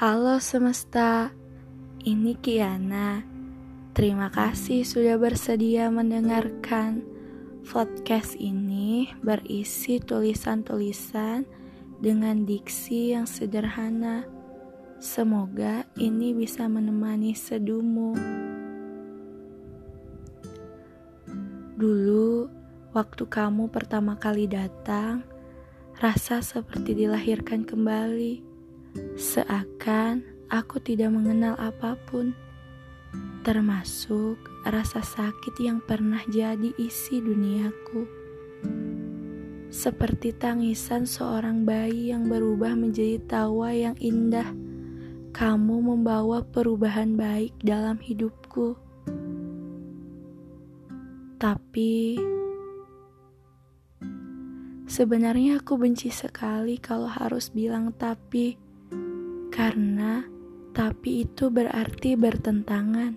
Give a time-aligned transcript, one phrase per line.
[0.00, 1.28] Halo semesta,
[2.08, 3.20] ini Kiana.
[3.92, 7.04] Terima kasih sudah bersedia mendengarkan
[7.68, 11.44] podcast ini berisi tulisan-tulisan
[12.00, 14.24] dengan diksi yang sederhana.
[15.04, 18.16] Semoga ini bisa menemani sedumu.
[21.76, 22.48] Dulu,
[22.96, 25.28] waktu kamu pertama kali datang,
[26.00, 28.49] rasa seperti dilahirkan kembali
[29.14, 32.34] Seakan aku tidak mengenal apa pun,
[33.46, 34.36] termasuk
[34.66, 38.02] rasa sakit yang pernah jadi isi duniaku.
[39.70, 44.50] Seperti tangisan seorang bayi yang berubah menjadi tawa yang indah,
[45.30, 48.74] kamu membawa perubahan baik dalam hidupku.
[51.38, 52.18] Tapi
[54.90, 58.69] sebenarnya aku benci sekali kalau harus bilang tapi
[59.60, 60.24] karena
[60.72, 63.12] tapi itu berarti bertentangan.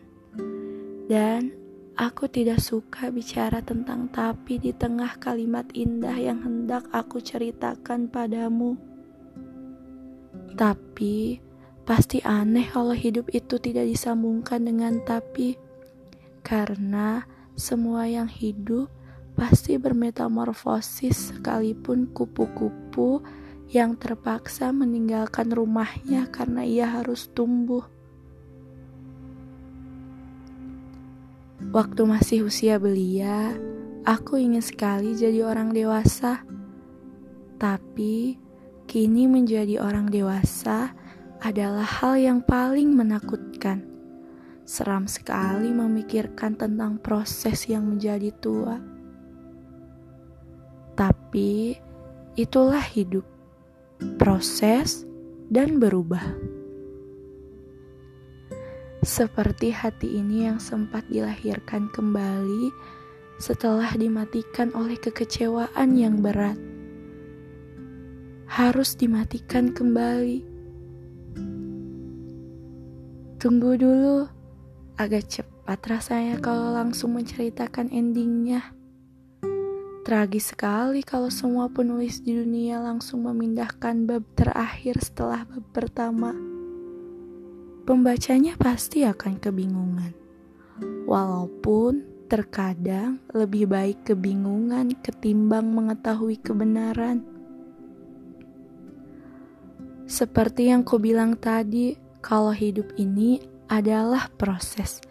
[1.07, 1.55] Dan
[1.95, 8.75] aku tidak suka bicara tentang tapi di tengah kalimat indah yang hendak aku ceritakan padamu.
[10.59, 11.39] Tapi
[11.87, 15.55] pasti aneh kalau hidup itu tidak disambungkan dengan tapi.
[16.43, 17.23] Karena
[17.55, 18.91] semua yang hidup
[19.39, 23.23] pasti bermetamorfosis sekalipun kupu-kupu
[23.73, 27.81] yang terpaksa meninggalkan rumahnya karena ia harus tumbuh.
[31.73, 33.57] Waktu masih usia belia,
[34.05, 36.45] aku ingin sekali jadi orang dewasa.
[37.57, 38.37] Tapi
[38.85, 40.93] kini menjadi orang dewasa
[41.41, 43.89] adalah hal yang paling menakutkan.
[44.69, 48.77] Seram sekali memikirkan tentang proses yang menjadi tua.
[50.93, 51.73] Tapi
[52.37, 53.32] itulah hidup
[54.19, 55.07] proses,
[55.47, 56.23] dan berubah.
[59.03, 62.71] Seperti hati ini yang sempat dilahirkan kembali
[63.35, 66.55] setelah dimatikan oleh kekecewaan yang berat.
[68.47, 70.39] Harus dimatikan kembali.
[73.43, 74.23] Tunggu dulu,
[74.95, 78.71] agak cepat rasanya kalau langsung menceritakan endingnya.
[80.13, 86.37] Tragis sekali kalau semua penulis di dunia langsung memindahkan bab terakhir setelah bab pertama.
[87.81, 90.13] Pembacanya pasti akan kebingungan.
[91.09, 97.25] Walaupun terkadang lebih baik kebingungan ketimbang mengetahui kebenaran.
[100.05, 105.01] Seperti yang ku bilang tadi, kalau hidup ini adalah proses.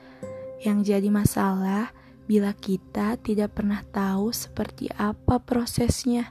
[0.63, 1.91] Yang jadi masalah
[2.27, 6.31] bila kita tidak pernah tahu seperti apa prosesnya.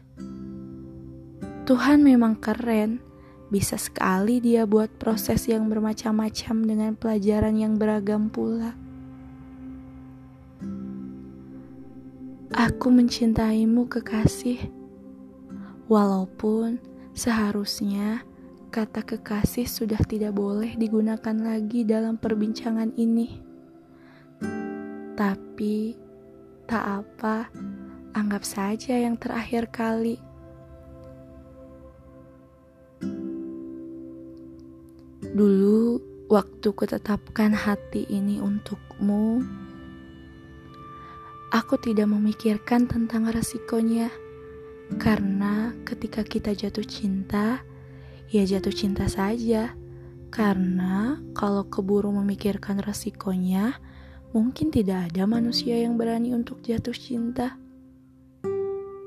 [1.67, 2.99] Tuhan memang keren,
[3.51, 8.73] bisa sekali Dia buat proses yang bermacam-macam dengan pelajaran yang beragam pula.
[12.51, 14.71] Aku mencintaimu, kekasih,
[15.87, 16.79] walaupun
[17.11, 18.23] seharusnya
[18.71, 23.50] kata kekasih sudah tidak boleh digunakan lagi dalam perbincangan ini.
[25.21, 25.93] Tapi
[26.65, 27.45] tak apa,
[28.17, 30.17] anggap saja yang terakhir kali.
[35.21, 39.45] Dulu waktu kutetapkan hati ini untukmu,
[41.53, 44.09] aku tidak memikirkan tentang resikonya.
[44.97, 47.61] Karena ketika kita jatuh cinta,
[48.33, 49.77] ya jatuh cinta saja.
[50.33, 53.77] Karena kalau keburu memikirkan resikonya,
[54.31, 57.59] mungkin tidak ada manusia yang berani untuk jatuh cinta.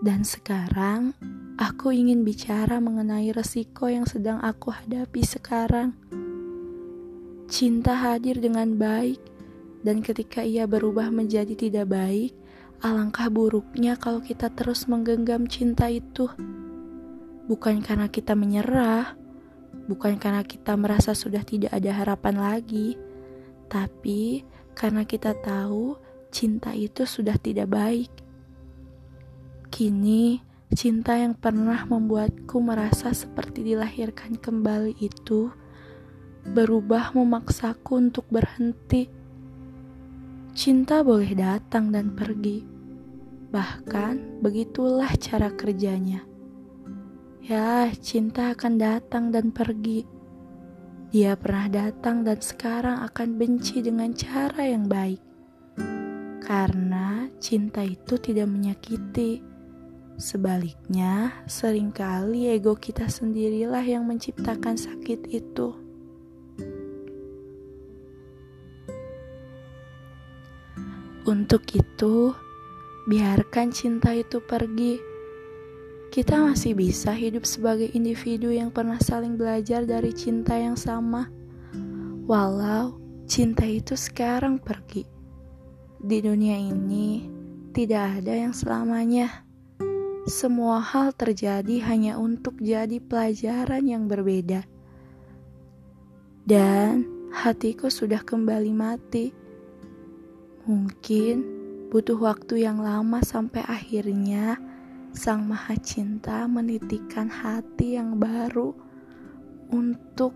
[0.05, 1.17] Dan sekarang,
[1.57, 5.97] aku ingin bicara mengenai resiko yang sedang aku hadapi sekarang.
[7.49, 9.21] Cinta hadir dengan baik,
[9.81, 12.37] dan ketika ia berubah menjadi tidak baik,
[12.85, 16.29] alangkah buruknya kalau kita terus menggenggam cinta itu.
[17.49, 19.17] Bukan karena kita menyerah,
[19.89, 22.97] bukan karena kita merasa sudah tidak ada harapan lagi,
[23.73, 24.45] tapi
[24.75, 25.97] karena kita tahu
[26.35, 28.11] cinta itu sudah tidak baik.
[29.71, 30.43] Kini,
[30.75, 35.55] cinta yang pernah membuatku merasa seperti dilahirkan kembali itu
[36.45, 39.09] berubah memaksaku untuk berhenti.
[40.55, 42.63] Cinta boleh datang dan pergi,
[43.51, 46.23] bahkan begitulah cara kerjanya.
[47.43, 50.14] Ya, cinta akan datang dan pergi
[51.15, 55.23] dia pernah datang dan sekarang akan benci dengan cara yang baik.
[56.43, 59.39] Karena cinta itu tidak menyakiti.
[60.19, 65.79] Sebaliknya, sering kali ego kita sendirilah yang menciptakan sakit itu.
[71.31, 72.35] Untuk itu,
[73.07, 75.14] biarkan cinta itu pergi
[76.15, 81.27] kita masih bisa hidup sebagai individu yang pernah saling belajar dari cinta yang sama,
[82.31, 85.03] walau cinta itu sekarang pergi.
[85.99, 87.27] Di dunia ini
[87.75, 89.43] tidak ada yang selamanya.
[90.31, 94.63] Semua hal terjadi hanya untuk jadi pelajaran yang berbeda,
[96.47, 99.35] dan hatiku sudah kembali mati
[100.65, 101.45] Mungkin
[101.93, 104.57] butuh waktu yang lama sampai akhirnya
[105.15, 108.75] Sang Maha Cinta menitikan hati yang baru
[109.71, 110.35] untuk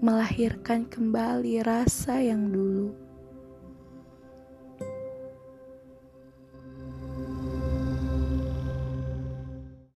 [0.00, 3.03] melahirkan kembali rasa yang dulu.